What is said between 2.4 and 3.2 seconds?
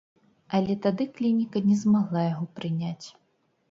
прыняць.